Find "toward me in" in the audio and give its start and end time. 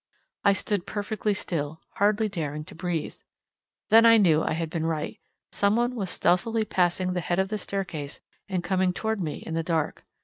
8.93-9.53